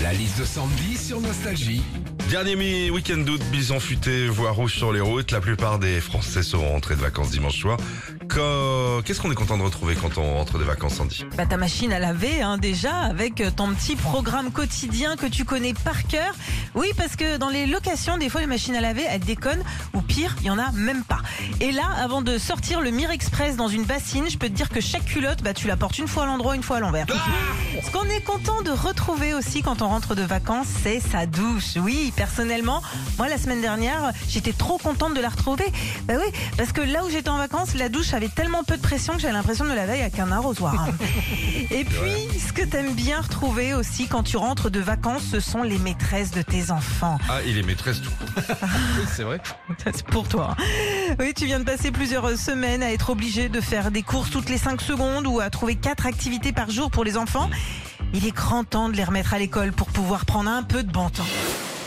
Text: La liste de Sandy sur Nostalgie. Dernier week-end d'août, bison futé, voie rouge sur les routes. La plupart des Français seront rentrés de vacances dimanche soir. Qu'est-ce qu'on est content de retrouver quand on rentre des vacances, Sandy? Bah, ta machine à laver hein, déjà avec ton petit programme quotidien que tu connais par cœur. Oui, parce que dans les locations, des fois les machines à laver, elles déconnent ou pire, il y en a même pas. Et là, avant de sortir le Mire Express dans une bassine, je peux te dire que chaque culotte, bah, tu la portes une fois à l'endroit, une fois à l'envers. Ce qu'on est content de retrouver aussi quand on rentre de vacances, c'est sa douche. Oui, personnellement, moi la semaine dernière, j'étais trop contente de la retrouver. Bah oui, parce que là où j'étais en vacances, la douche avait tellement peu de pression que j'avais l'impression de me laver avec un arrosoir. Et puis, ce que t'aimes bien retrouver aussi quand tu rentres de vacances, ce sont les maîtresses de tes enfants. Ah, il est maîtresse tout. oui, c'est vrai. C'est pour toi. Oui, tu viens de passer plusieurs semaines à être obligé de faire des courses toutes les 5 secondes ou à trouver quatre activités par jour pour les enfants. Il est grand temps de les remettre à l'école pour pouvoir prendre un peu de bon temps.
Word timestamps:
La 0.00 0.12
liste 0.12 0.38
de 0.38 0.44
Sandy 0.44 0.96
sur 0.96 1.20
Nostalgie. 1.20 1.82
Dernier 2.30 2.90
week-end 2.90 3.16
d'août, 3.16 3.40
bison 3.50 3.80
futé, 3.80 4.28
voie 4.28 4.50
rouge 4.50 4.74
sur 4.74 4.92
les 4.92 5.00
routes. 5.00 5.30
La 5.30 5.40
plupart 5.40 5.78
des 5.78 5.98
Français 5.98 6.42
seront 6.42 6.72
rentrés 6.72 6.94
de 6.94 7.00
vacances 7.00 7.30
dimanche 7.30 7.58
soir. 7.58 7.78
Qu'est-ce 9.04 9.20
qu'on 9.20 9.32
est 9.32 9.34
content 9.34 9.56
de 9.56 9.62
retrouver 9.62 9.96
quand 9.96 10.18
on 10.18 10.34
rentre 10.34 10.58
des 10.58 10.64
vacances, 10.64 10.96
Sandy? 10.96 11.24
Bah, 11.36 11.46
ta 11.46 11.56
machine 11.56 11.90
à 11.92 11.98
laver 11.98 12.42
hein, 12.42 12.58
déjà 12.58 12.94
avec 12.98 13.42
ton 13.56 13.72
petit 13.72 13.96
programme 13.96 14.52
quotidien 14.52 15.16
que 15.16 15.26
tu 15.26 15.46
connais 15.46 15.72
par 15.72 16.06
cœur. 16.06 16.34
Oui, 16.74 16.88
parce 16.96 17.16
que 17.16 17.38
dans 17.38 17.48
les 17.48 17.66
locations, 17.66 18.18
des 18.18 18.28
fois 18.28 18.42
les 18.42 18.46
machines 18.46 18.76
à 18.76 18.80
laver, 18.82 19.04
elles 19.08 19.20
déconnent 19.20 19.64
ou 19.94 20.02
pire, 20.02 20.36
il 20.40 20.46
y 20.46 20.50
en 20.50 20.58
a 20.58 20.70
même 20.72 21.04
pas. 21.04 21.22
Et 21.60 21.72
là, 21.72 21.86
avant 21.96 22.20
de 22.20 22.36
sortir 22.36 22.82
le 22.82 22.90
Mire 22.90 23.10
Express 23.10 23.56
dans 23.56 23.68
une 23.68 23.84
bassine, 23.84 24.26
je 24.28 24.36
peux 24.36 24.48
te 24.48 24.54
dire 24.54 24.68
que 24.68 24.80
chaque 24.82 25.06
culotte, 25.06 25.42
bah, 25.42 25.54
tu 25.54 25.66
la 25.66 25.76
portes 25.76 25.98
une 25.98 26.08
fois 26.08 26.24
à 26.24 26.26
l'endroit, 26.26 26.54
une 26.54 26.62
fois 26.62 26.76
à 26.76 26.80
l'envers. 26.80 27.06
Ce 27.82 27.90
qu'on 27.90 28.04
est 28.04 28.22
content 28.22 28.60
de 28.62 28.70
retrouver 28.70 29.32
aussi 29.32 29.62
quand 29.62 29.80
on 29.80 29.88
rentre 29.88 30.14
de 30.14 30.22
vacances, 30.22 30.68
c'est 30.82 31.00
sa 31.00 31.24
douche. 31.26 31.76
Oui, 31.76 32.12
personnellement, 32.18 32.82
moi 33.16 33.28
la 33.28 33.38
semaine 33.38 33.60
dernière, 33.60 34.12
j'étais 34.28 34.52
trop 34.52 34.76
contente 34.76 35.14
de 35.14 35.20
la 35.20 35.28
retrouver. 35.28 35.66
Bah 36.04 36.14
oui, 36.18 36.32
parce 36.56 36.72
que 36.72 36.80
là 36.80 37.04
où 37.04 37.10
j'étais 37.10 37.28
en 37.28 37.38
vacances, 37.38 37.76
la 37.76 37.88
douche 37.88 38.12
avait 38.12 38.28
tellement 38.28 38.64
peu 38.64 38.76
de 38.76 38.82
pression 38.82 39.14
que 39.14 39.20
j'avais 39.20 39.34
l'impression 39.34 39.64
de 39.64 39.70
me 39.70 39.76
laver 39.76 40.00
avec 40.00 40.18
un 40.18 40.32
arrosoir. 40.32 40.88
Et 41.70 41.84
puis, 41.84 42.40
ce 42.40 42.52
que 42.52 42.62
t'aimes 42.62 42.94
bien 42.94 43.20
retrouver 43.20 43.72
aussi 43.72 44.08
quand 44.08 44.24
tu 44.24 44.36
rentres 44.36 44.68
de 44.68 44.80
vacances, 44.80 45.22
ce 45.30 45.38
sont 45.38 45.62
les 45.62 45.78
maîtresses 45.78 46.32
de 46.32 46.42
tes 46.42 46.72
enfants. 46.72 47.18
Ah, 47.28 47.38
il 47.46 47.56
est 47.56 47.62
maîtresse 47.62 48.02
tout. 48.02 48.10
oui, 48.36 49.04
c'est 49.14 49.22
vrai. 49.22 49.40
C'est 49.84 50.04
pour 50.06 50.26
toi. 50.26 50.56
Oui, 51.20 51.32
tu 51.34 51.46
viens 51.46 51.60
de 51.60 51.64
passer 51.64 51.92
plusieurs 51.92 52.36
semaines 52.36 52.82
à 52.82 52.92
être 52.92 53.10
obligé 53.10 53.48
de 53.48 53.60
faire 53.60 53.92
des 53.92 54.02
courses 54.02 54.30
toutes 54.30 54.50
les 54.50 54.58
5 54.58 54.80
secondes 54.80 55.28
ou 55.28 55.38
à 55.38 55.50
trouver 55.50 55.76
quatre 55.76 56.06
activités 56.06 56.50
par 56.50 56.68
jour 56.68 56.90
pour 56.90 57.04
les 57.04 57.16
enfants. 57.16 57.48
Il 58.12 58.26
est 58.26 58.34
grand 58.34 58.64
temps 58.64 58.88
de 58.88 58.96
les 58.96 59.04
remettre 59.04 59.34
à 59.34 59.38
l'école 59.38 59.72
pour 59.72 59.86
pouvoir 59.86 60.24
prendre 60.24 60.50
un 60.50 60.64
peu 60.64 60.82
de 60.82 60.90
bon 60.90 61.10
temps. 61.10 61.26